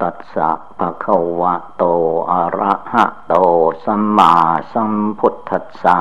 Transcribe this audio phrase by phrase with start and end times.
[0.00, 1.84] ตัสสะภะคะวะโต
[2.32, 3.34] อะระหะโต
[3.84, 4.34] สัมมา
[4.72, 6.00] สัมพุทธัสสะ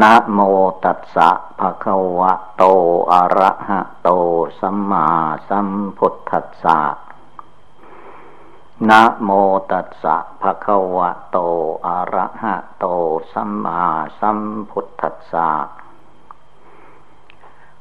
[0.00, 0.38] นะโม
[0.84, 1.28] ตัสสะ
[1.58, 2.64] ภะคะวะโต
[3.12, 4.10] อะระหะโต
[4.60, 5.06] สัมมา
[5.48, 5.68] สัม
[5.98, 6.78] พุทธัสสะ
[8.88, 9.30] นะโม
[9.70, 11.38] ตัสสะภะคะวะโต
[11.86, 12.86] อะระหะโต
[13.32, 13.82] สัมมา
[14.20, 14.38] สัม
[14.70, 15.48] พุทธัสสะ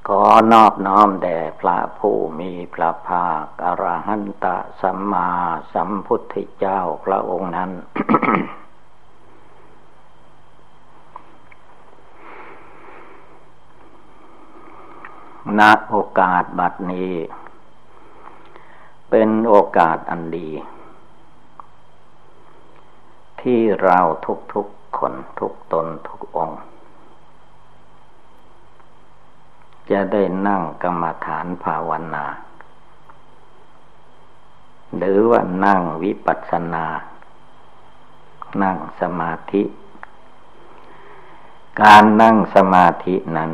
[0.08, 0.24] ขอ
[0.54, 4.46] นอบน้อมแด่พระผู้มีพระภาคอรหันต
[4.82, 5.30] สัมมา
[5.74, 7.72] สัมพุทธเจ้าพระองค์นั้น
[15.60, 17.14] ณ โอกาสบัดนี้
[19.10, 20.50] เป็นโอกาสอันดี
[23.42, 24.00] ที่เรา
[24.54, 26.62] ทุกๆคนทุกตนทุกองค์
[29.92, 32.26] จะได้นั่งกรรมฐานภาวนา
[34.98, 36.86] หรือว่านั่งวิปัสสนา
[38.64, 39.64] นั่งสมาธิ
[41.82, 43.52] การนั่งสมาธินั้น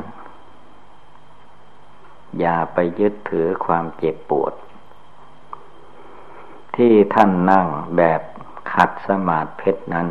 [2.39, 4.53] อย่าไปยึดถือความเจ็บปวด
[6.75, 8.21] ที่ท่านนั่งแบบ
[8.73, 10.07] ขัดสมาธิเพชรนั้น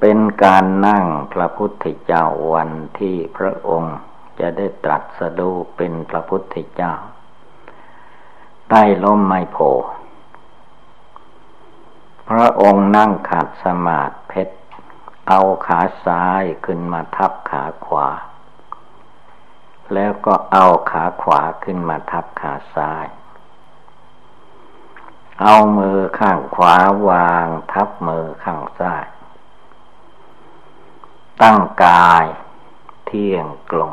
[0.00, 3.96] เป็นการนั่งพระพุทธเจ้าวันที่พระองค์
[4.40, 6.94] จะได้ตรัสดูเป็นพระพุทธเจ้า
[8.68, 9.58] ใต้ล้มไมโพ
[12.30, 14.56] พระองค์นั่งขัดสมาธิเพชร
[15.28, 18.08] เอาขาซ้ายขึ้นมาทับขาขวา
[19.94, 23.06] แล้วก็เอาขาขวาขึ้นมาทับขาซ้าย
[25.42, 26.76] เอามือข้างขวา
[27.08, 29.04] วางทับมือข้างซ้าย
[31.42, 32.24] ตั้งกาย
[33.06, 33.92] เที่ยงกลง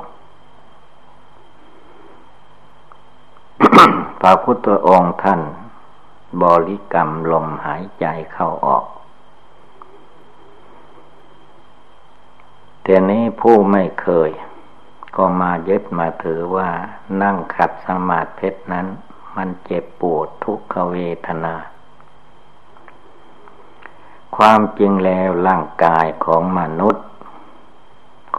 [4.19, 5.41] พระพุทธองค์ท่าน
[6.41, 8.85] บริกรรมลมหายใจเข้าออก
[12.83, 14.31] แต่นี้ผู้ไม่เคย
[15.15, 16.69] ก็มายึดมาถือว่า
[17.21, 18.87] นั่งขัดสมาธิเพชรนั้น
[19.35, 20.95] มันเจ็บปวดทุกขเว
[21.27, 21.55] ทนา
[24.35, 27.05] ความจริงแล้วร่างกายของมนุษย์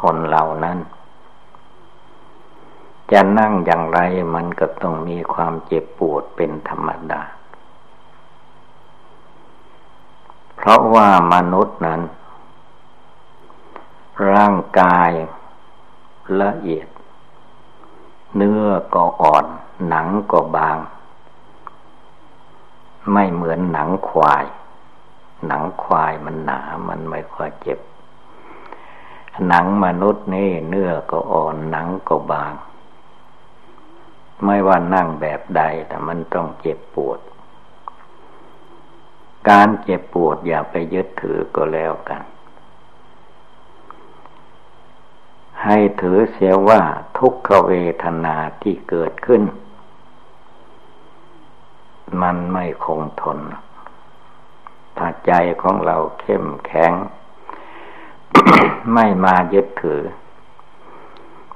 [0.02, 0.78] คนเหล่านั้น
[3.12, 4.00] จะนั่งอย่างไร
[4.34, 7.22] มันก็ต้องมีความเจ็บปวดเป็นธรรมดา
[10.56, 12.00] เพราะว่ามนุษย์นั้น
[14.30, 15.10] ร่างกาย
[16.40, 16.86] ละเอียด
[18.36, 18.64] เนื้อ
[18.94, 19.46] ก็อ่อน
[19.88, 20.78] หนังก็บาง
[23.12, 24.44] ไม่เหมือนหนังควาย
[25.46, 27.78] หนังควายมันหนามันไม่ค่อยเจ็บ
[29.46, 32.52] หนังมนุษย์นี่เนื้อก็อ่อนหนังก็บาง
[34.44, 37.18] ไม่ว่านั่งแบบใดแต่มันต้องเจ็บปวด
[39.48, 42.22] การเจ็บปวดอย่าไปยึดถือก็แล้วกัน
[45.64, 46.80] ให้ถือเสียว่า
[47.18, 47.72] ทุกขเว
[48.02, 49.42] ทนาที่เกิดขึ้น
[52.22, 53.38] มันไม่คงทน
[54.96, 55.32] ถ้าใจ
[55.62, 56.92] ของเราเข้มแข็ง
[58.92, 60.02] ไม่มายึดถือ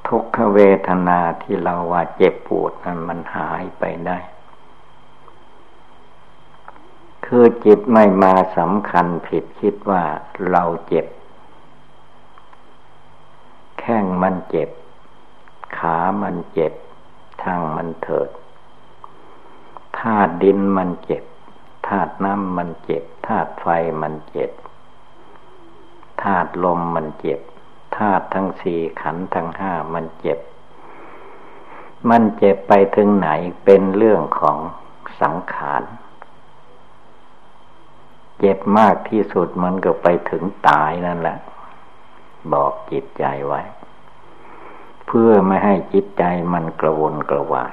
[0.06, 4.18] ทุกขเวทนาที่เราว่าเจ็บปวดนั้นมันหายไปได้
[7.26, 10.02] คือจิตไม่มาสำคัญผิดคิดว่า
[10.50, 11.06] เราเจ็บ
[13.80, 14.70] แข้งมันเจ็บ
[15.78, 16.72] ขามันเจ็บ
[17.42, 18.28] ทางมันเถิด
[19.98, 21.24] ธาตุดินมันเจ็บ
[21.88, 23.66] ธาตุน้ำมันเจ็บธาตุไฟ
[24.02, 24.50] มันเจ็บ
[26.22, 27.40] ธาตุลมมันเจ็บ
[27.96, 30.38] ธาตุทั้งสี่ขันทั้งห้ามันเจ็บ
[32.10, 33.28] มันเจ็บไปถึงไหน
[33.64, 34.58] เป็นเรื่องของ
[35.20, 35.82] สังขาร
[38.38, 41.38] เจ็บมากที่สุดมันก็ไปถึงตายนั่นแหละ
[42.52, 43.62] บอกจิตใจไว้
[45.06, 47.72] เพื่อไม่ให้จิตใจมันกระวนกระวาย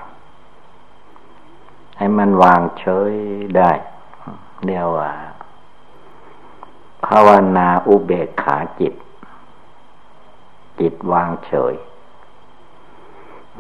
[1.98, 3.14] ให้มันวางเฉย
[3.58, 3.72] ได้
[4.66, 5.12] เดียวว่า
[7.08, 8.94] ภาวนาอุเบกขาจิต
[10.80, 11.74] จิตวางเฉย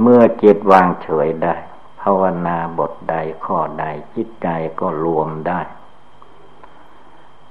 [0.01, 1.55] เมื่อจิตวางเฉยได้
[2.01, 3.85] ภาวนาบทใดข้อใด
[4.15, 4.47] จิตใจ
[4.79, 5.61] ก็รวมได้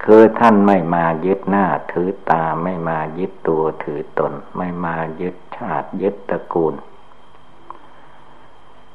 [0.03, 6.73] คือท่านไม่มายึดหน้าถือตาไม่มายึดตัวถือตน ไม่มายึดชาติยึดตระกูล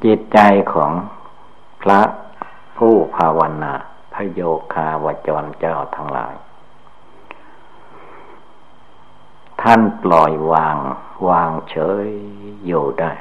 [0.05, 0.39] จิตใจ
[0.75, 0.93] ของ
[1.83, 2.01] พระ
[2.79, 3.73] ผู้ภาวนา
[4.15, 4.41] พโย
[4.75, 6.35] คาวจรเจ้าทั้งหลาย
[9.63, 10.77] ท่านปล่อยวาง
[11.29, 12.07] วางเฉย
[12.67, 13.13] อยู่ได้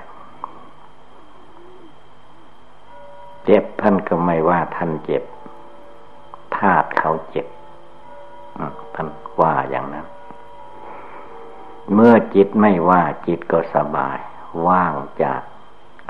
[3.44, 5.24] เจ็บท่านก็ไม่ว่าท่านเจ็บ
[6.58, 7.48] ธาตุเขาเจ็บ
[8.96, 9.08] ท่าน
[9.42, 10.08] ว่าอย่างนั้น
[11.94, 14.18] เมื่อจิตไม่ว่าจิตก็สบาย
[14.68, 14.94] ว่าง
[15.24, 15.42] จาก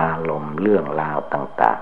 [0.02, 1.80] อารมณ์เรื่องราวต่าง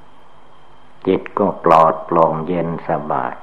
[0.00, 3.34] ๆ จิตก็ปลอดโปร่งเย็นสบาย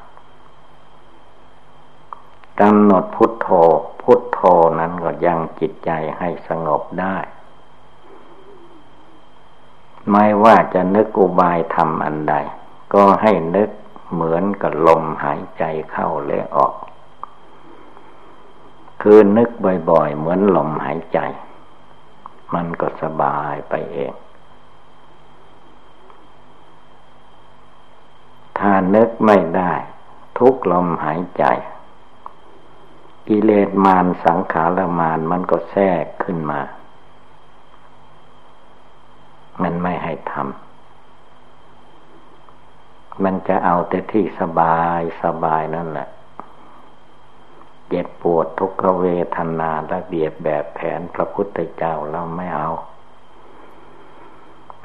[2.62, 3.48] กำหนดพุทโธ
[4.02, 4.40] พุทโธ
[4.80, 7.18] นั้นก็ยังจิตใจให้สงบได้
[10.12, 12.36] ไม่ว่าจะนึกอุบายทำอันใด
[12.94, 13.70] ก็ให้นึก
[14.14, 16.74] เหมือนกับลมหายใจเข้าและออก
[19.02, 19.50] คือนึก
[19.90, 21.20] บ่อยๆ เหมือนลมหายใจ
[22.54, 24.14] มันก็สบายไปเอง
[28.60, 29.74] ถ้านึกไม่ได้
[30.40, 31.46] ทุกลมหายใจ
[33.32, 36.62] กิเลสมารสังขารมารมันก็แทรกขึ้นมา
[39.62, 46.10] มันไม่ให้ทำ มันจะเอาแต่ที่สบายสบายนั่นแหละ
[47.88, 49.06] เจ็บปวดทุกขเว
[49.36, 52.70] ทนาระเบียบแบบแผนพระพุทธเจ้าเราไม่เอา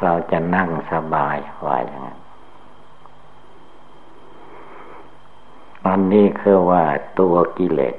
[0.02, 1.36] เราจะนั่งสบาย
[1.66, 2.18] ว่าอย่างนั้น
[5.86, 6.82] อันนี้คือว่า
[7.18, 7.96] ตัวกิเลส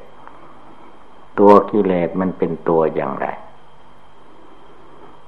[1.40, 3.28] ตัวกิเลสมันเป็นตัวอย่างไร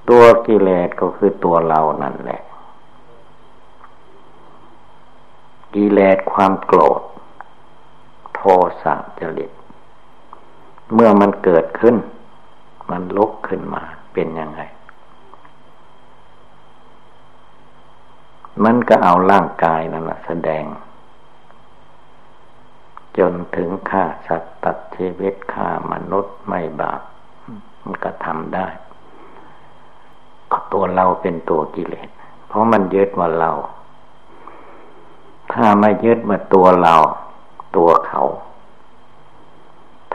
[0.08, 2.40] ตัวกิเลสก็คือตัวเรานั่นแหละ
[5.74, 7.00] กิเลสความโกรธ
[8.34, 8.40] โท
[8.82, 9.50] สะจริต
[10.94, 11.96] เมื่อมันเกิดขึ้น
[12.90, 13.82] มันลุกขึ้นมา
[14.12, 14.60] เป็นยังไง
[18.64, 20.64] มันก็เอาร่างกายนั่นแหละแสดง
[23.18, 27.00] จนถึงฆ่าสัตว์ตัดชีวิตฆ่ามนุษย์ไม่บาป
[27.82, 28.68] มันก็ทำได้
[30.72, 32.08] ตัวเราเป็นตัวกิเลส
[32.46, 33.50] เพราะมันยึดว่าเรา
[35.52, 36.94] ถ้าไม่ยึดว่าตัวเรา
[37.76, 38.22] ตัวเขา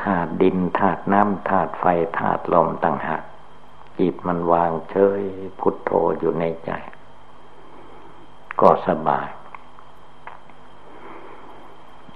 [0.01, 1.85] ธาตุดินธาตุน้ำธาตุไฟ
[2.17, 3.23] ธาตุลมต่างหาก
[3.99, 5.21] จิตมันวางเฉย
[5.59, 6.71] พุทโธอยู่ในใจ
[8.61, 9.27] ก็สบาย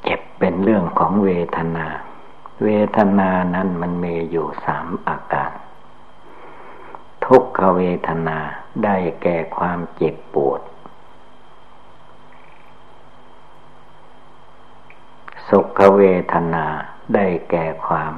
[0.09, 1.87] เจ็บเป็นเรื่องของเวทนา
[2.63, 5.51] เวทนานั้นมันมีอยู่สามอาการ
[7.25, 8.37] ทุกขเวทนา
[8.83, 10.61] ได้แก่ความเจ็บปวด
[15.49, 16.65] สุขเวทนา
[17.15, 18.13] ได้แก่ความ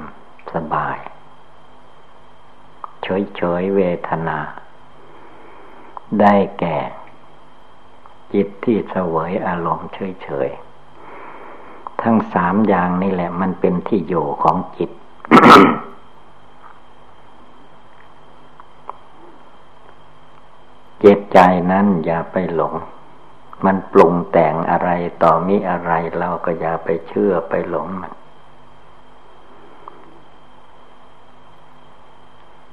[0.54, 0.98] สบาย
[3.02, 4.38] เฉยเฉยเวทนา
[6.20, 6.78] ได้แก่
[8.32, 10.50] จิตที่เสวยอารมณ์เฉยเฉย
[12.02, 14.90] ทั้งสามอย่างนี่แหละ มันเป็นที่อยู่ของจิต
[21.00, 21.38] เจตใจ
[21.70, 22.74] นั้นอย่าไปหลง
[23.64, 24.90] มันปรุงแต่งอะไร
[25.22, 28.12] ต่อมีอะไรเราก็อย่าไปเชื่อไปหลงมัน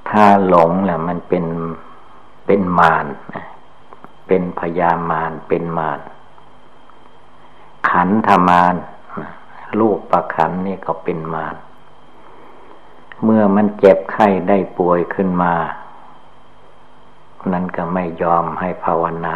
[0.10, 1.46] ถ้าหลงแหละมันเป็น
[2.46, 3.06] เป็นมาร
[4.28, 6.00] เป็นพยามารเป็นมาร
[7.90, 8.76] ขันธมาร
[9.80, 11.56] ลูกประคันนี่ก็เป็นมาร
[13.24, 15.54] เมื่อมันเจ็บไข้ได้ป่วยขึ้นมา
[17.54, 19.36] นั้นก็ไม่ยอมให้ภาวนา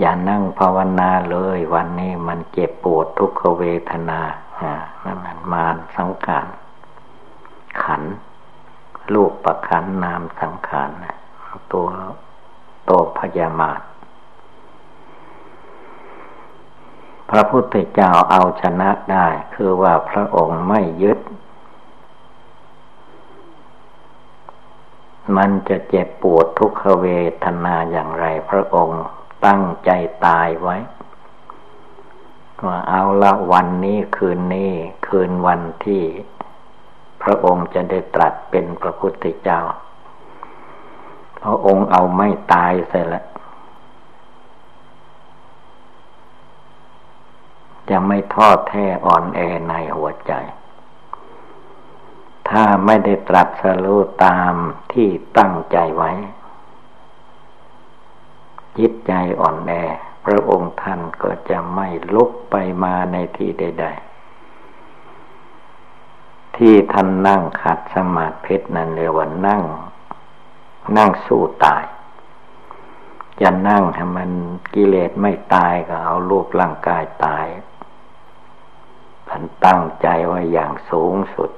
[0.00, 4.20] อย่านั่งภาวนาเลยวันนี้มันเจ็บปวดทุกขเวทนา
[4.60, 4.72] อ่า
[5.04, 6.46] นั่นมันมารสังขาร
[7.82, 8.02] ขัน
[9.14, 10.90] ลูกประคันนามสังขาร
[11.72, 11.86] ตัว
[12.88, 13.80] ตัวพยามาท
[17.34, 21.18] พระพุทธเจ้าเอาชนะได้ คือว่าพระองค์ไม่ยึด
[25.36, 27.06] มันจะเจ็บปวดทุกขเว
[27.44, 29.02] ทนาอย่างไรพระองค์
[29.46, 29.90] ตั้งใจ
[30.26, 30.76] ตายไว้
[32.66, 34.72] ว่าเอาละวันนี้คืนนี้
[35.06, 36.04] คืนวันที่
[37.22, 39.60] พระองค์จะได้ตรัสเป็นพระพุทธเจ้า
[41.42, 43.24] พระองค์เอาไม่ตายเสียแล้ว
[47.90, 50.32] จะไม่ทอดแท้อ่อนแอในหัวใจ
[52.48, 54.54] ถ้าไม่ได้ตรัสรู้ตาม
[54.92, 55.08] ที่
[55.38, 56.12] ตั้งใจไว้
[58.78, 59.72] จิตใจอ่อนแอ
[60.24, 63.86] พระองค์ท่านก็จะไม่ลุกไปมาในที่ใด
[65.60, 69.62] ๆ ที่ท่านนั่งขัดสมาธินั้นเรียกว่านั่ง
[70.96, 71.84] นั่งสู้ตาย
[73.40, 74.30] จะนั่งให้มัน
[74.74, 77.46] กิเลสไม่ตายก็เอารูปร่างกายตาย
[79.34, 81.50] ท่านตั้งใจไว้อย่างสูงสุด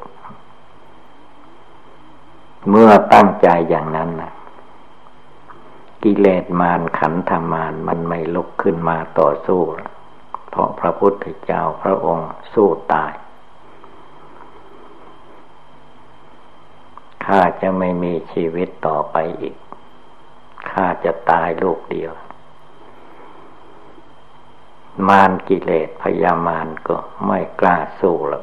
[2.69, 4.33] เมื่อตั้งใจอย่างนั้นนะ
[6.03, 9.63] กิเลสมารขันธมารมันไม่ลุกขึ้นมาต่อสู้
[10.51, 13.13] เพราะพระพุทธเจ้าพระองค์สู้ตาย
[17.25, 19.57] ข้าจะไม่มีชีวิตต่อไปอีก
[20.71, 22.13] ข้าจะตายลูกเดียว
[25.09, 26.97] มารกิเลสพยามารก็
[27.27, 28.43] ไม่กล้าสู้แล้ว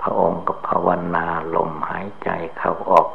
[0.00, 3.08] พระองค์ก็ภาวนาลมหายใจเข้าออก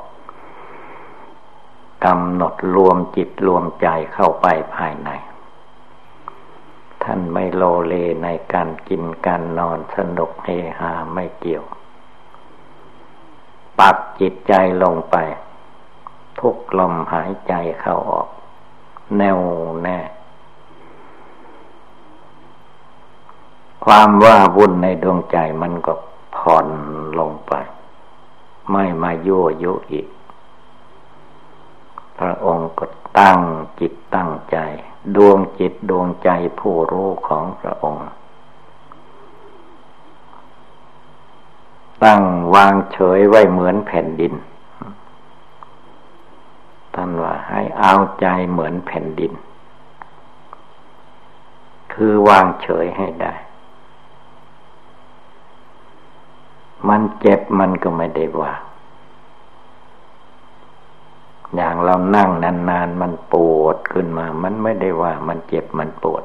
[2.06, 5.10] กำหนดรวมจิตรวมใจเข้าไปภายใน
[7.04, 10.50] ท่านไม่โลเลในการกินการนอนสนุกเฮ
[10.80, 11.66] ฮาไม่เกี่ยว
[13.80, 15.16] ปักจิตใจลงไป
[16.40, 18.30] ทุกลมหายใจเข้าออก
[19.18, 19.40] แน่ว
[19.84, 20.00] แน่
[23.89, 25.94] ความว่าวุ่นในดวงใจมันก็
[26.36, 26.67] ผ่อน
[27.20, 27.53] ลงไป
[28.72, 30.08] ไม่มายั่วยุอีก
[32.20, 32.86] พระองค์ก็
[33.20, 33.39] ตั้ง
[33.79, 34.58] จิตตั้งใจ
[35.15, 36.29] ดวงจิตดวงใจ
[36.60, 38.08] ผู้รู้ของพระองค์
[42.03, 42.22] ตั้ง
[42.56, 44.34] วางเฉยไว้เหมือนแผ่นดิน
[46.96, 49.34] ท่านว่าให้เอาใจเหมือนแผ่นดิน
[51.94, 53.34] คือวางเฉยให้ได้
[56.88, 58.53] มันเจ็บมันก็ไม่ได้ว่า
[61.55, 66.24] อย่างเรานั่งนานๆ มันปวดขึ้นมา มันไม่ได้ว่า มันเจ็บมันปวด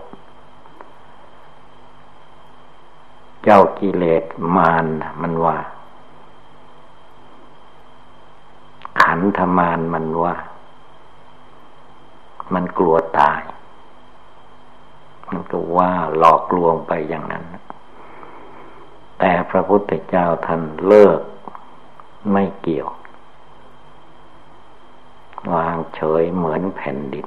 [3.44, 4.24] เจ้ากิเลส
[4.56, 4.86] มาร
[5.22, 5.56] มันว่า
[9.02, 10.34] ขันธมารมันว่า
[12.54, 13.40] มันกลัวตาย
[15.28, 17.44] มันก็ว่าหลอกลวงไปอย่างนั้น
[19.24, 21.20] แต่พระพุทธเจ้าท่านเลิก
[22.32, 22.88] ไม่เกี่ยว
[25.54, 27.26] วางเฉยเหมือนแผ่นดิน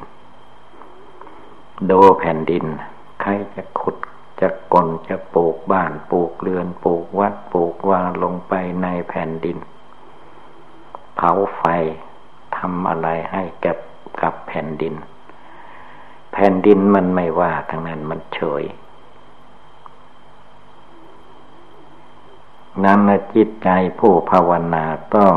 [1.89, 2.65] ดูแผ่นดิน
[3.21, 3.95] ใครจะขุด
[4.41, 9.57] จะกลจะปลูกบ้านปลูกเรือนปลูกวัดปลูกว่าลงไปในแผ่นดิน
[11.15, 11.63] เผาไฟ
[12.57, 13.77] ทำอะไรให้แกับ
[14.21, 14.93] กับแผ่นดิน
[16.33, 18.65] แผ่นดินมันไม่ว่าทั้งนั้นมันเฉย
[22.83, 22.99] นั้น
[23.35, 25.35] จิตใจผู้ภาวนาต้อง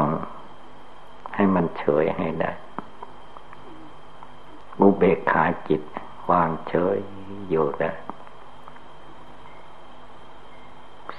[1.34, 2.52] ให้มันเฉยให้ได้
[4.80, 5.82] อุเบกขาจิต
[6.30, 6.98] วางเฉย
[7.50, 7.92] อยู่ได้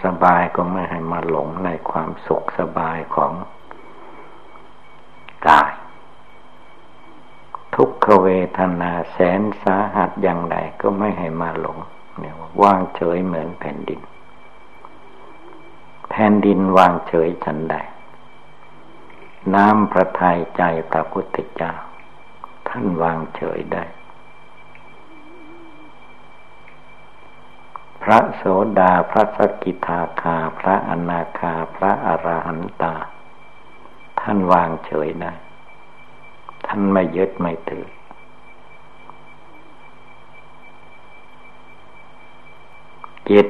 [0.03, 3.31] สบายก็ไม่ให้มาหลงในความสุขสบายของ
[5.47, 5.73] กาย
[7.75, 11.77] ทุกขเวทนาแสนสาหัสอย่างใดก็ไม่ให้มาหลง
[12.19, 14.01] เนี่ยว่างเฉยเหมือนแผ่นดิน
[16.09, 17.75] แผ่นดินวางเฉยฉันใด
[19.55, 20.61] น้ำพระทัยใจ
[20.91, 21.73] พระพุทธเจ้า
[22.69, 23.85] ท่านวางเฉยได้
[28.03, 28.43] พระโส
[28.79, 32.95] ดาพระสกิทาคา พระอนาคา พระอรหันตา
[34.21, 35.33] ท่านวางเฉยได้
[36.65, 37.87] ท่านไม่ยึดไม่ถือ
[43.29, 43.47] จิต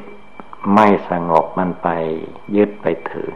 [0.73, 1.87] ไม่สงบมันไป
[2.55, 3.31] ยึดไปถือ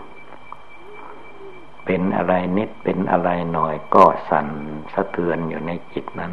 [1.85, 4.47] เป็นอะไรนิดเป็นอะไรหน่อยก็สั่น
[4.93, 6.31] สะเทือนอยู่ในจิตนั้น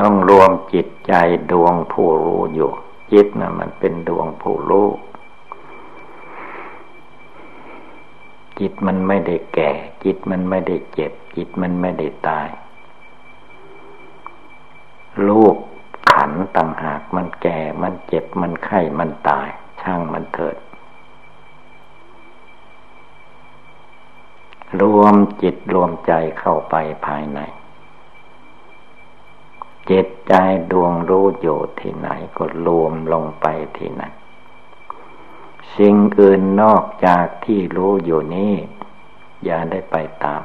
[0.00, 1.12] ต้องรวมจิตใจ
[1.50, 2.70] ดวงผู้รู้อยู่
[3.12, 4.88] จิตนะมันเป็นดวงผู้รู้
[8.58, 9.70] จิตมันไม่ได้แก่
[10.04, 12.48] จิตมันไม่ได้เจ็บ จิตมันไม่ได้ตาย
[15.26, 15.56] รูป
[16.12, 19.48] ขันต่างหากมันแก่ มันเจ็บ มันไข้ มันตาย
[19.80, 20.56] ช่างมันเถิด
[24.80, 26.74] รวมจิตรวมใจเข้าไป
[27.06, 27.40] ภายใน
[29.90, 30.34] จิตใจ
[30.72, 34.12] ดวงรู้อยู่ที่ไหนก็รวมลงไปที่นั้น
[35.76, 38.54] สิ่งอื่นนอกจากที่รู้อยู่นี้
[39.44, 40.42] อย่าได้ไปตาม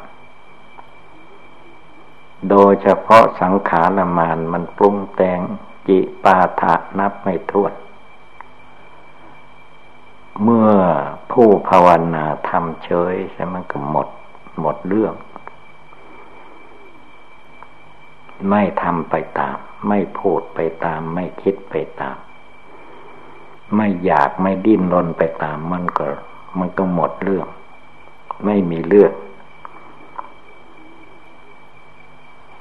[2.49, 5.39] โดยเฉพาะสังขารมานมันปรุงแต่ง
[5.87, 7.73] จิปาถะนับไม่ถ้วน
[10.43, 10.71] เมื่อ
[11.31, 14.07] ผู้ภาวนาทำเฉยใช่มันก็หมด
[14.59, 15.13] หมดเรื่อง
[18.49, 22.17] ไม่ทำไปตาม ไม่พูดไปตาม ไม่คิดไปตาม
[23.75, 26.07] ไม่อยากไม่ดิ้นรนไปตาม มันก็
[26.59, 27.47] มันก็หมดเรื่อง
[28.45, 29.11] ไม่มีเรื่อง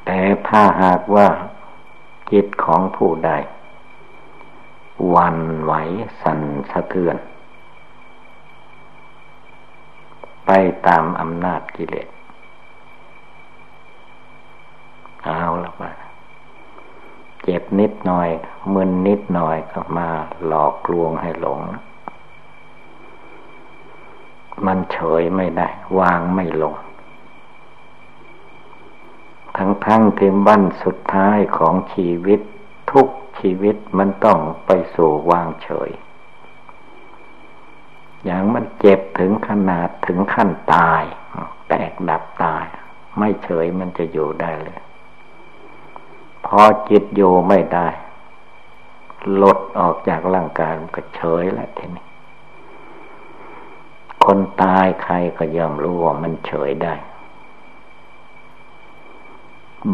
[0.06, 1.28] แต่ถ้าหากว่า
[2.32, 3.30] จิตของผู้ใด
[5.14, 5.72] วันไหว
[6.22, 7.16] สั่นสะเทือน
[10.46, 10.50] ไป
[10.86, 12.08] ตามอำนาจกิเลส
[15.24, 15.90] เอาละมา
[17.42, 18.28] เจ็บนิดหน่อย
[18.74, 20.08] มึนนิดหน่อยก็มา
[20.46, 21.60] หลอกลวงให้หลง
[24.66, 26.74] มันเฉยไม่ได้ วางไม่ลง
[29.86, 32.40] ทั้งทั้งที่บั้นสุดท้ายของชีวิต
[32.92, 33.08] ทุก
[33.40, 35.90] ชีวิตมันต้องไปสู่วางเฉย
[38.24, 41.02] อย่างมันเจ็บถึงขนาดถึงขั้นตาย
[41.68, 42.64] แตกดับตาย
[43.18, 44.80] ไม่เฉยมันจะอยู่ได้เลย
[46.46, 47.88] พอจิตอยู่ไม่ได้
[49.42, 52.04] ลดออกจากร่างกายมันก็เฉยแล้วทีนี้
[54.24, 56.94] คนตายใครก็ยอมรู้ว่ามันเฉยได้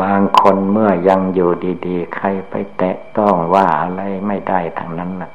[0.00, 1.50] บางคนเมื่อยังอยู่
[1.87, 5.30] ดีๆ ใครไปแตะต้องว่าอะไรไม่ได้ทางนั้นนะ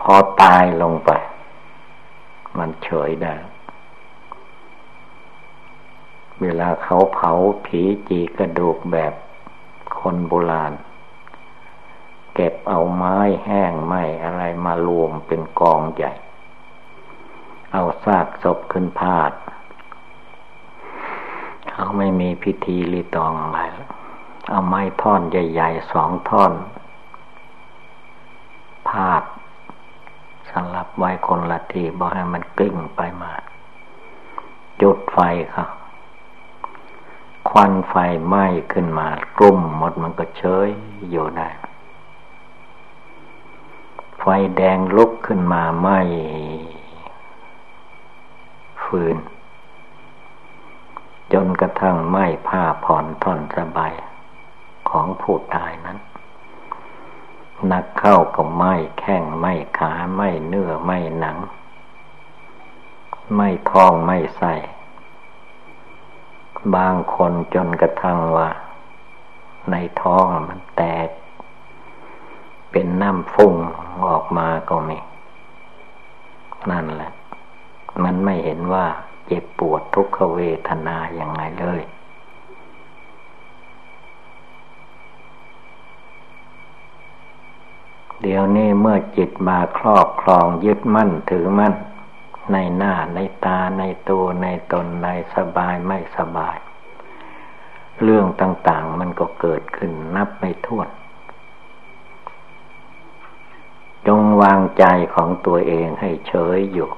[0.00, 1.10] พอตายลงไป
[2.58, 3.34] มันเฉยได้
[6.42, 7.32] เวลาเขาเผา
[7.64, 9.12] ผีจีกระดูกแบบ
[9.98, 10.72] คนโบราณ
[12.34, 16.12] เก็บเอาไม้แห้งไม้อะไรมารวมเป็นกองใหญ่
[17.72, 19.32] เอาซากศพขึ้นพาด
[21.80, 23.60] เขาไม่มีพิธีรีตองอะไร
[24.48, 26.52] เอาไม้ท่อนใหญ่ๆสองท่อน
[28.88, 29.22] พาด
[30.50, 33.32] สลับไว้คนละทีบอกให้มันกลิ้งไปมา
[34.80, 35.18] จุดไฟ
[35.54, 35.68] ครับ
[37.48, 37.94] ควันไฟ
[38.26, 39.08] ไหม้ขึ้นมา
[39.38, 40.68] กลุ่มหมดมันก็เฉย
[41.10, 41.48] อยู่ได้
[44.18, 44.24] ไฟ
[44.56, 46.00] แดงลุกขึ้นมาไหม้
[48.84, 49.16] ฟืน
[51.32, 53.94] จนกระทั่งไม้ผ้าผ่อนท่อนสบาย
[54.90, 55.98] ของผู้ตายนั้น
[57.72, 61.36] นักเข้าก็ไม้แข้งไม้ขาไม้เนื้อไม้หนัง
[63.34, 64.52] ไม้ท้องไม้ไส้
[66.74, 68.48] บางคนจนกระทั่งว่า
[69.70, 71.08] ในท้องมันแตก
[72.70, 73.54] เป็นน้ำฟุ้ง
[74.06, 74.98] ออกมาก็มี
[76.70, 77.12] นั่นแหละ
[78.04, 78.86] มันไม่เห็นว่า
[79.28, 81.82] เจ็บปวดทุกขเวทนาอย่างไงเลย
[88.22, 91.74] เดี๋ยวนี้เมื่อจิตมาครอบครองยึดมั่นถือมั่น
[92.52, 96.56] ในหน้าในตาในตัวในตนในสบายไม่สบาย
[98.02, 100.88] เรื่องต่างๆมันก็เกิดขึ้นนับไม่ถ้วน
[104.06, 106.90] จงวางใจของตัวเองให้เฉยอยู่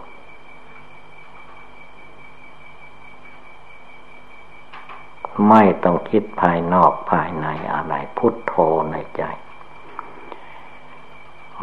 [5.48, 8.54] ไม่ต้องคิดภายนอกภายในอะไร พุทโธ
[8.92, 9.22] ในใจ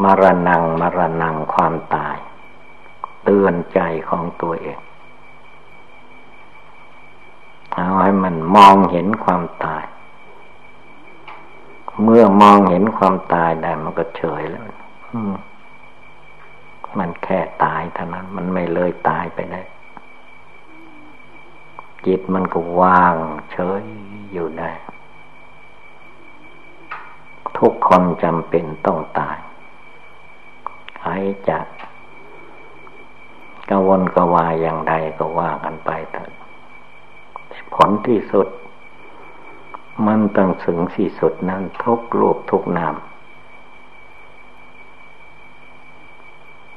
[0.04, 2.18] มรณงมรณงความตาย
[3.24, 4.80] เตือนใจของตัวเอง
[7.74, 9.86] เอาให้มันมองเห็นความตาย
[12.04, 14.64] เมื่อมองเห็นความตายได้มันก็เฉยแล้ว
[17.00, 19.62] มันแค่ตายเท่านั้น มันไม่เลยตายไปได้
[22.08, 23.16] จิตมันก็วาง
[23.52, 23.84] เฉย
[24.32, 24.72] อยู่ได้
[27.58, 29.38] ทุกคนจำเป็นต้องตาย
[30.98, 31.10] ใคร
[31.50, 31.60] จะ
[33.70, 36.32] กวนกวายอย่างใดก็ว่ากันไปเถิด
[37.74, 38.48] ผลที่สุด
[40.08, 42.96] มันต้องถึงที่สุดนั้นทุกรูปทุกนาม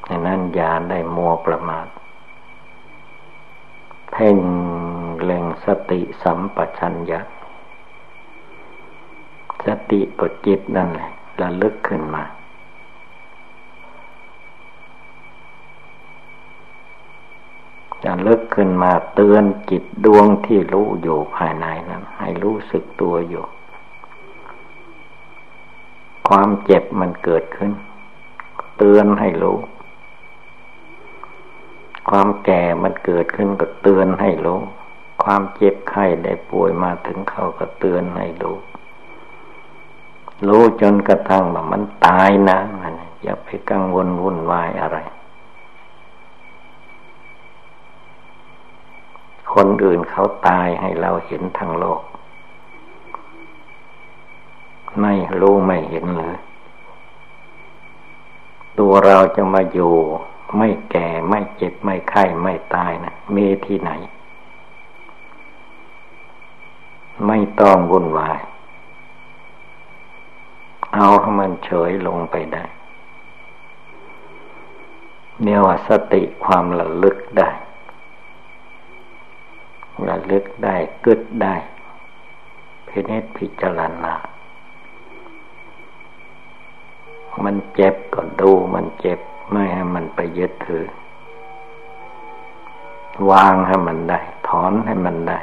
[0.08, 1.86] ดังนั้นอย่าได้มัวประมาท
[4.12, 4.36] เพ่ง
[5.24, 7.20] เล็งสติสัมปชัญญะ
[9.66, 12.24] สติกดจิตนั่นแหละระลึกขึ้นมา
[18.04, 23.44] จะลึกขึ้นมาเตือนจิตดวงที่รู้อยู่ภายในนั้น ให้รู้สึกตัวอยู่
[26.28, 27.72] ความเจ็บมันเกิดขึ้น
[28.78, 29.58] เตือนให้รู้
[32.10, 34.60] ความแก่มันเกิดขึ้นก็เตือนให้รู้
[35.24, 38.56] ความเจ็บไข้ได้ป่วยมาถึงเขาก็เตือนให้รู้
[40.46, 42.58] รู้จนกระทั่งแบบมันตายนะ
[43.22, 44.98] อย่าไปกังวลวุ่นวายอะไร
[49.54, 52.02] คนอื่นเขาตายให้เราเห็นทั้งโลก
[55.00, 56.36] ไม่รู้ไม่เห็นเลย
[58.78, 59.94] ตัวเราจะมาอยู่
[60.56, 63.90] ไม่แก่ไม่เจ็บไม่ไข้ไม่ตายนะมีที่ไหน
[67.26, 68.40] ไม่ต้องวุ่นวาย
[70.94, 72.64] เอาให้มันเฉยลงไปได้
[75.42, 77.50] เนี่ยว่าสติความระลึกได้
[80.08, 81.54] ระลึกได้กึดได้
[82.88, 84.14] พินิจพิจารณา
[87.44, 89.18] มันเจ็บก็ดูมันเจ็บ
[89.50, 90.86] ไม่ให้มันไปยึดถือ
[93.30, 95.38] วางให้มันได้ ถอนให้มันได้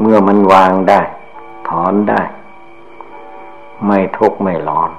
[0.00, 1.00] เมื่อมันวางได้
[1.68, 2.22] ถอนได้
[3.86, 4.90] ไม่ทุกข์ไม่ร้อน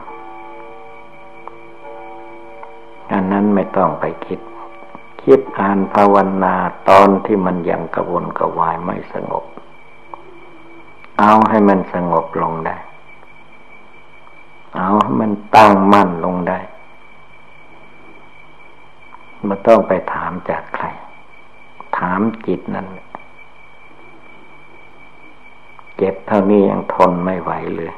[3.12, 4.40] อันนั้นไม่ต้องไปคิด
[5.24, 6.56] คิดอ่านภาวนา
[6.90, 9.46] ตอนที่มันยังกระวนกระวายไม่สงบ
[11.20, 12.78] เอาให้มันสงบลงได้
[14.78, 16.60] เอาให้มันตั้งมั่นลงได้
[19.46, 20.86] ไม่ต้องไปถามจากใคร
[21.98, 22.88] ถามจิตนั่น
[26.00, 27.94] เจ็บเท่านี้ยังทนไม่ไหวเลย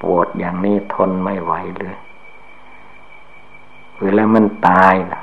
[0.00, 1.96] ปวดอย่างนี้ทนไม่ไหวเลย
[4.00, 5.20] เวลามันตายล่ะ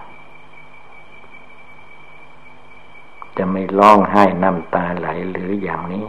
[3.38, 6.06] จะไม่ร้องไห้น้ำตาไหลหรืออย่างนี้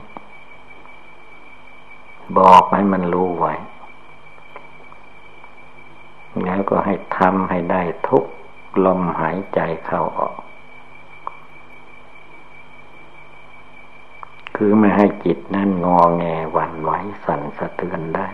[2.38, 3.54] บอกให้มันรู้ไว้
[6.44, 8.24] แล้วก็ให้ทำให้ได้ทุก
[8.84, 10.34] ลมหายใจเข้าออก
[14.62, 16.90] คือไม่ให้จิตนั่นงอแงหวั่นไหว
[17.24, 18.26] สั่นสะเทือนได้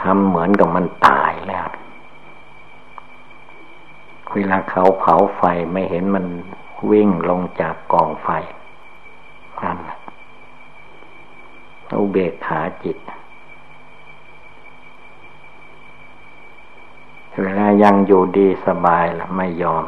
[0.00, 1.66] ทำเหมือนกับมันตายแล้ว
[4.32, 6.26] เวลาเขาเผาไฟไม่เห็นมัน
[6.90, 8.28] วิ่งลงจากกองไฟ
[9.62, 9.78] นั่น
[11.98, 12.98] อุเบกขาจิต
[17.42, 19.84] เวลายังอยู่ดีสบายละไม่ยอม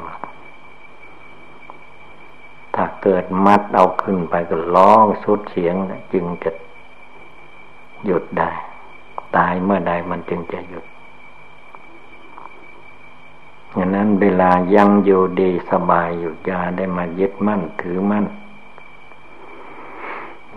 [3.08, 5.74] เกิดมัดเอาขึ้นไปก็ร้องสุดเสียง
[6.12, 6.50] จึงจะ
[8.04, 8.50] หยุดได้
[9.36, 10.84] ตายเมื่อใดมันจึงจะหยุด
[13.74, 18.26] อย่างนั้นเวลายังอยู่ดีสบายอยู่ยาได้มายึดมั่นถือมั่น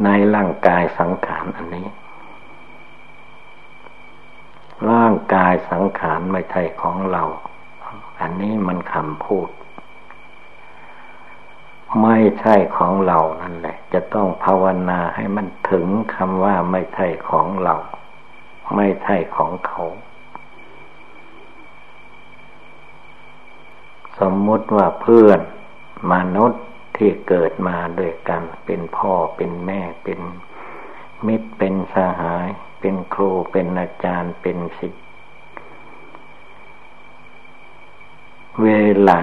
[0.03, 1.87] ในร่างกายสังขารอันนี้
[4.89, 7.23] ร่างกายสังขารไม่ใช่ของเรา
[8.19, 9.49] อันนี้มันคำพูด
[12.03, 17.75] ไม่ใช่ของเรานั่นแหละ จะต้องภาวนาให้มันถึงคำว่าไม่ใช่ของเรา
[18.75, 19.83] ไม่ใช่ของเขา
[24.19, 25.39] สมมุติว่าเพื่อน
[26.13, 26.63] มนุษย์
[26.97, 30.19] ที่เกิดมาด้วยกัน เป็นพ่อเป็นแม่เป็น
[31.27, 32.47] มิตรเป็นสหาย
[32.79, 35.03] เป็นครูเป็นอาจารย์เป็นศิษย์
[38.63, 38.69] เว
[39.09, 39.21] ลา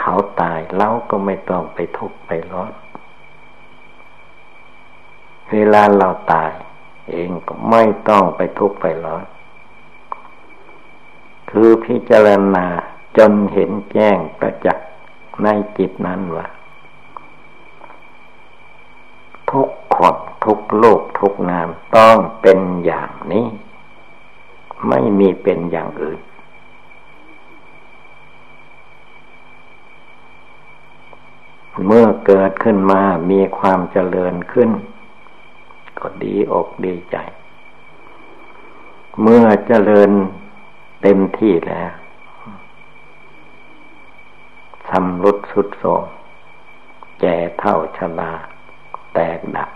[0.00, 2.72] เขาตายเราก็ไม่ต้องไปทุกข์ไปร้อน
[5.50, 6.52] เวลาเราตาย
[7.10, 9.24] เองก็ไม่ต้องไปทุกข์ไปร้อน
[11.50, 12.66] คือพิจารณา
[13.16, 14.88] จนเห็นแจ้งประจักษ์
[15.42, 16.46] ในจิตนั้นว่า
[19.50, 23.46] ทุกคนทุกโลกทุกนามต้องเป็นอย่างนี้
[24.88, 26.20] ไม่มีเป็นอย่างอื่น
[31.86, 34.70] เมื่อเกิดขึ้นมามีความเจริญขึ้น
[35.98, 37.16] ก็ดีอกดีใจ
[39.22, 40.10] เมื่อเจริญ
[41.02, 41.92] เต็มที่แล้ว
[44.88, 46.04] ชำรุดสุดโทม
[47.20, 48.32] แก่เท่าชรา
[49.14, 49.70] แตกดับ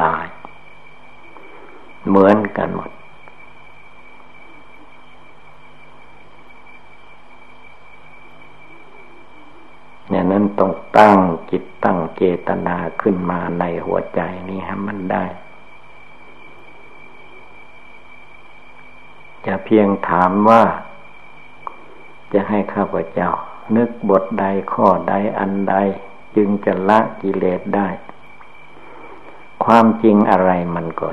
[0.00, 0.26] ตาย
[2.08, 2.90] เหมือนกันหมด
[10.10, 11.18] อย่างนั้นต้องตั้ง
[11.50, 15.24] จิตตั้งเจตนาขึ้นมาในหัวใจนี้ให้มันได้
[19.46, 20.62] จะเพียงถามว่า
[22.32, 23.30] จะให้ข้าพเจ้า
[23.76, 25.74] นึกบทใดข้อใดอันใด
[26.36, 27.88] จึงจะละกิเลสได้
[29.64, 31.08] ความจริงอะไรมันก็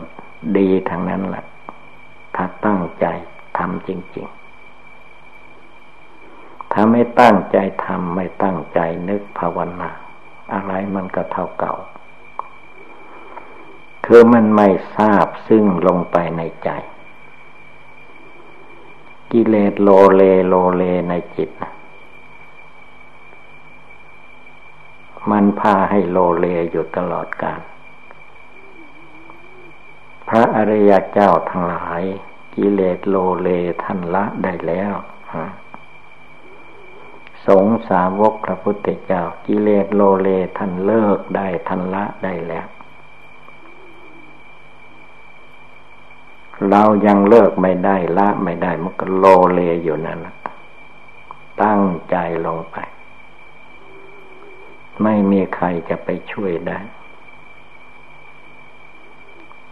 [0.58, 1.45] ดีทั้งนั้นแหละ
[2.36, 3.05] ถ้าตั้งใจ
[3.58, 4.44] ทำจริง ๆ
[6.77, 9.91] ถ้าไม่ตั้งใจทำไม่ตั้งใจนึกภาวนา
[10.53, 11.75] อะไรมันก็เท่าเก่า
[14.05, 16.69] คือมันไม่ซาบซึ้งลงไปในใจ
[19.31, 21.73] กิเลสโลเลโลเลในจิตนะ
[25.31, 27.61] มันพาให้โลเลอยู่ตลอดกาล
[30.27, 32.01] พระอริยเจ้าทั้งหลาย
[32.55, 33.49] กิเลสโลเล
[33.83, 34.93] ท่านละได้แล้ว
[37.47, 42.67] สงสาวกพระพุทธเจ้ากิเลสโลเลท่านเลิกได้ท่านละได้แล้ว
[46.69, 50.19] เรายังเลิกไม่ได้ละไม่ได้มันก็โลเลอยู่นั่น
[51.63, 52.77] ตั้งใจลงไป
[55.03, 56.79] ไม่มีใครจะไปช่วยได้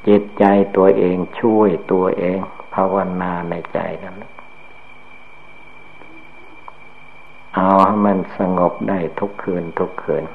[0.08, 0.44] จิตใจ
[0.76, 2.40] ตัวเองช่วยตัวเอง
[2.74, 4.16] ภาวนาในใจนั่น
[7.56, 10.26] เอาให้มันสงบได้ทุกคืนทุกคืน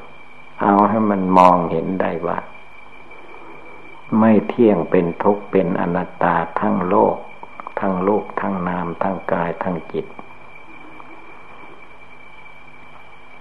[0.62, 2.38] เอาให้มันมองเห็นได้ว่า
[4.18, 7.16] ไม่เที่ยงเป็นทุกข์เป็นอนัตตาทั้งโลก
[7.80, 10.06] ทั้งโลกทั้งนาม ทั้งกายทั้งจิต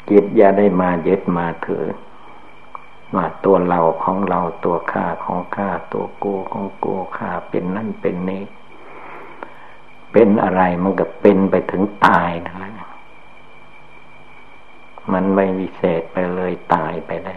[0.10, 1.86] จิตอย่าได้มายึดมาถือ
[3.16, 8.44] ว่าตัวเราของเราตัวข้าของข้าตัวกูของกูข้าเป็นนั่นเป็นนี้
[10.12, 12.77] เป็นอะไรมันก็เป็นไปถึงตายนั่นแหละ
[15.14, 17.36] มันไม่วิเศษไปเลยตายไปได้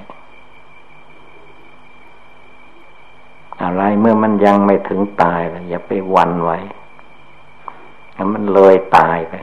[3.63, 6.59] อะไรเมื่อมันยังไม่ถึงตายลอย่าไปวันไว้
[8.17, 9.35] ถ้ามันเลยตายไป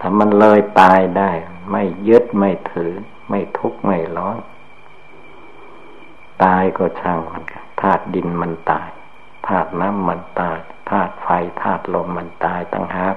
[0.00, 1.30] ถ้ามันเลยตายได้
[1.70, 2.92] ไม่ยึดไม่ถือ
[3.28, 4.38] ไม่ทุกข์ไม่ร้อน
[6.44, 7.44] ตายก็ช่างมัน
[7.80, 8.88] ธาตุดินมันตาย
[9.46, 10.58] ธาตุน้ำมันตาย
[10.90, 11.28] ธาตุไฟ
[11.62, 13.16] ธาตุลมมันตายตั้งหาก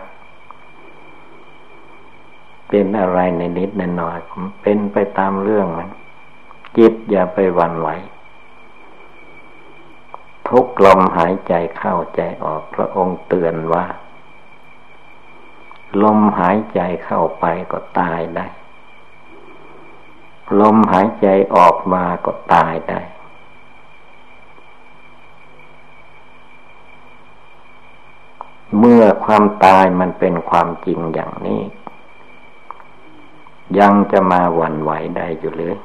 [2.69, 4.19] เป็นอะไรในนิดในหน่อย
[4.61, 5.89] เป็นไปตามเรื่องมัน
[6.77, 7.89] จิตอย่าไปวันไหว
[10.47, 13.85] ทุกลมหายใจเข้าใจออกพระองค์เตือนว่า
[16.03, 18.47] ลมหายใจเข้าไปก็ตายได้
[20.59, 23.01] ลมหายใจออกมาก็ตายได้
[28.79, 31.61] เมื่อความตายมันเป็นความจริงอย่างนี้
[33.79, 35.75] ยังจะมาหวั่นไหวได้อยู่หรือ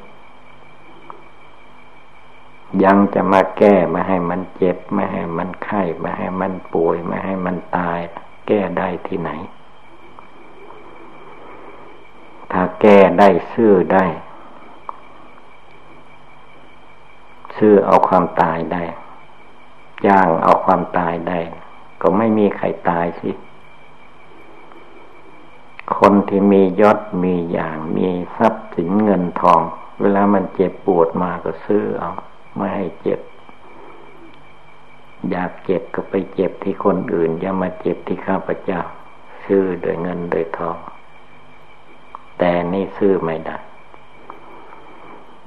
[2.83, 7.99] ยังจะมาแก้ม่ให้มันเจ็บม่ให้มันไข้ม่ให้มันป่วยม่ให้มันตาย
[8.47, 9.31] แก้ได้ที่ไหน
[12.51, 14.05] ถ้าแก้ได้ซื่อได้
[17.57, 18.83] ซื่อเอาความตายได้
[20.07, 21.39] ย่างเอาความตายได้
[22.01, 23.31] ก็ไม่มีใครตายสิ
[25.97, 29.61] คนที่มียศมีอย่างมีทรัพย์สินเงินทอง
[30.01, 32.11] เวลามันเจ็บปวดมาก็ซื้อเอา
[32.55, 33.19] ไม่ให้เจ็บ
[35.29, 38.81] อยากเจ็บก็ไปเจ็บที่คนอื่น อย่ามาเจ็บที่ข้าพเจ้า
[39.45, 40.77] ซื้อโดยเงินโดยทอง
[42.39, 43.57] แต่นี่ซื้อไม่ได้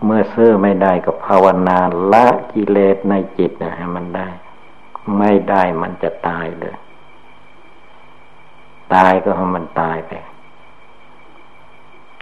[0.05, 1.79] เมื่อซื้อไม่ได้ก็ภาวนา
[2.13, 4.29] ละกิเลสในจิตนะให้มันได้
[5.19, 6.77] ไม่ได้มันจะตายเลย
[8.95, 10.13] ตายก็ให้มันตายไป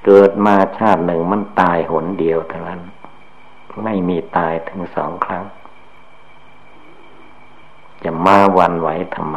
[0.04, 2.80] เกิดมาชาติหนึ่งมันตายหนเดียวเท่านั้น
[3.82, 5.44] ไม่มีตายถึงสองครั้ง
[8.02, 9.36] จะมาวันไหวทำไม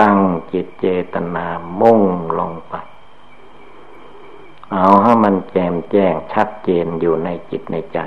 [0.00, 0.18] ตั้ง
[0.52, 1.46] จิตเจตนา
[1.80, 2.02] มุ่ง
[2.38, 2.74] ลงไป
[4.72, 7.98] เอาให้มันแจมแจ้งชัดเจนอยู่ในจิตในใจ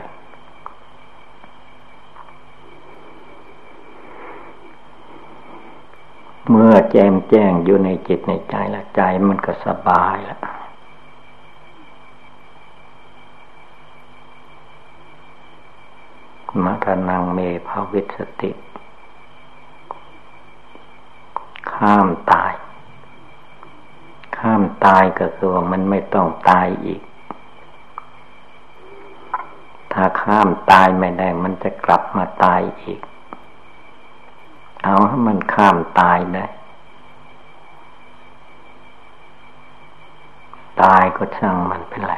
[6.49, 10.39] เมื่อแจมแจ้งอยู่ในจิตในใจแล้วใจมันก็สบายแล้ว
[16.63, 18.51] มรนังเมภาวิสติ
[21.73, 22.53] ข้ามตาย
[24.37, 27.01] ข้ามตายก็คือว่ามันไม่ต้องตายอีก
[29.93, 32.99] ถ้าข้ามตายไม่ได้ มันจะกลับมาตายอีก
[34.83, 36.45] เอาให้มันข้ามตายได้
[40.83, 42.15] ตายก็ช่างมันเป็นไร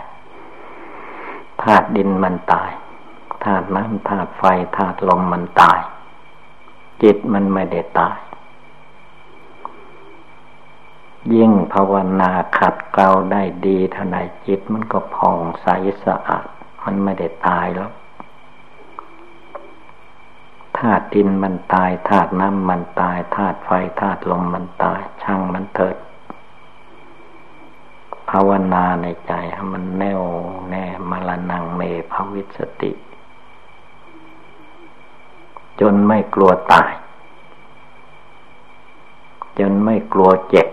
[1.61, 2.71] ธาตุดินมันตาย
[3.47, 4.43] ธาตุน้ำธาตุไฟ
[4.77, 5.79] ธาตุลมมันตาย
[7.03, 8.17] จิตมันไม่ได้ตาย
[11.33, 15.67] ยิ่งภาวนาขัดเกลาได้ดีเท่าไหร่จิตมันก็ผ่องใส
[16.03, 16.47] สะอาด
[16.83, 17.91] มันไม่ได้ตายแล้ว
[20.77, 25.97] ธาตุดินมันตายธาตุน้ำมันตายธาตุไฟธาตุลมมันตาย ช่างมันเถิด
[28.29, 30.23] ภาวนาในใจให้มันแน่ว
[30.69, 31.81] แน่มรณงเม
[32.11, 32.91] ภวิสติ
[35.81, 36.91] จนไม่กลัวตาย
[39.59, 40.67] จนไม่กลัวเจ็บ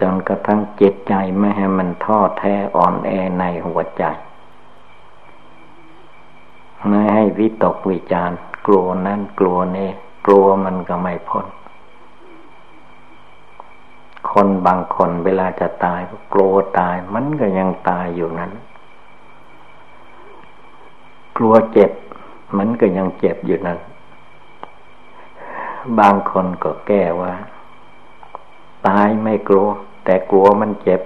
[0.00, 4.04] จนกระทั่งจิตใจไม่ให้มันท้อแท้อ่อนแอในหัวใจ
[6.88, 8.30] ไม่ให้วิตกวิจาร
[8.66, 9.90] กลัวนั้นกลัวนี่
[10.26, 11.46] กลัวมันก็ไม่พ้น
[14.32, 18.52] คนบางคนเวลาจะตายก็กลัวตาย มันก็ยังตายอยู่นั้น
[21.42, 21.90] กลัวเจ็บ
[22.58, 23.78] มันก็ยังเจ็บอยู่นั้น
[25.98, 27.32] บางคนก็แก้ว่า
[28.86, 29.68] ตายไม่กลัว
[30.04, 31.00] แต่กลัวมันเจ็บ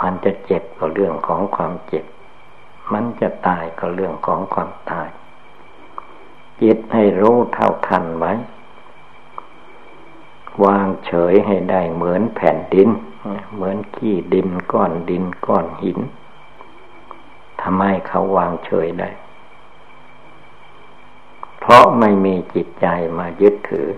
[0.00, 2.04] มันจะเจ็บก็เรื่องของความเจ็บ
[2.92, 5.08] มันจะตายก็เรื่องของความตาย
[6.60, 8.32] จิตให้รู้เท่าทันไว้
[10.64, 12.88] วางเฉยให้ได้เหมือนแผ่นดิน
[13.54, 15.98] เหมือนขี้ดินก้อนดินก้อนหิน
[17.62, 19.10] ทำไมเขาวางเฉยได้
[21.60, 22.86] เพราะไม่มีจิตใจ
[23.18, 23.88] มายึดถือ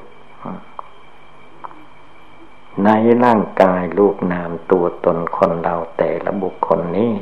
[2.85, 2.89] ใน
[3.25, 7.13] ร่างกายรูปนามตัวตนคนเราแต่ละบุคคลนี้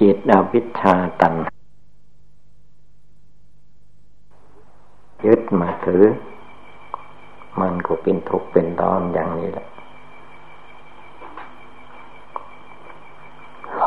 [0.00, 1.34] จิตอวิชชาตัน
[5.26, 6.04] ยึดมาถือ
[7.60, 9.66] มันก็เป็นทุกข์เป็นร้อนอย่างนี้แหละ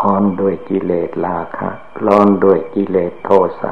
[0.04, 1.70] ร้อนด้วยกิเลสราคะ
[2.08, 3.72] ร้อนด้วยกิเลสโทสะ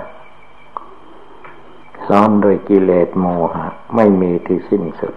[2.09, 5.15] ร้อนด้วยกิเลสโมหะ ไม่มีที่สิ้นสุด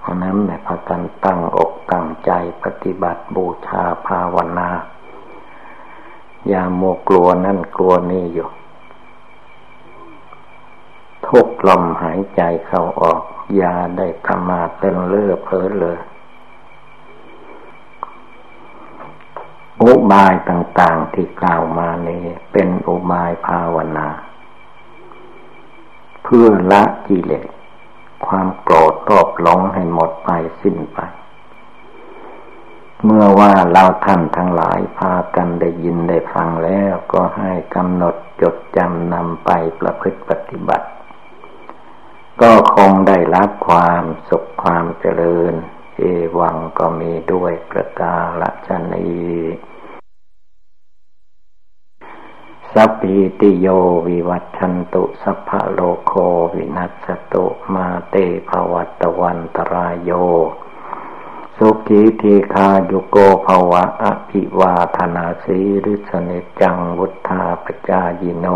[0.00, 2.30] เพราะนั้นในพากันตั้งอกตั้งใจ
[2.64, 4.70] ปฏิบัติบูชาภาวนา
[6.48, 8.48] อย่าโมกลัวนั่นกลัวนี่อยู่
[11.26, 13.22] ทุกลมหายใจเข้าออก
[13.56, 15.98] อย่าได้ทำมาเป็นเลือเพ้อเลย
[19.94, 24.08] อุบายต่างๆที่กล่าวมานี้ เป็นอุบายภาวนา
[26.22, 27.48] เพื่อละกิเลส
[28.26, 30.30] ความโกรธรอบหลงให้หมดไป
[30.62, 30.98] สิ้นไป
[33.04, 40.86] เมื่อว่าเราท่านทั้งหลายพากันได้ยินได้ฟังแล้วก็ให้กำหนดจดจำนำไปประพฤติปฏิบัติ
[42.40, 45.54] ก็คงได้รับความสุขความเจริญ
[45.98, 46.02] เอ
[46.38, 49.08] วังก็มีด้วยประกาศชนี
[52.78, 53.66] สัพพิติโย
[54.06, 56.12] วิวัตชันตุสัพพะโลโค
[56.54, 58.14] วินัสตุมาเต
[58.48, 60.10] ภวัตวันตรายโย
[61.56, 68.46] สุขีทีคายุโกภวะอภิวาธนาสีริสเนจังวุธาปจายิโน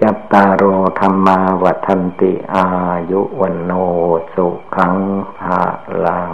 [0.00, 0.64] จัตตารโอ
[0.98, 2.66] ธรรมาวัฒนติอา
[3.10, 3.72] ยุวันโน
[4.34, 4.94] สุขัง
[5.38, 5.60] ภา
[6.04, 6.32] ลัง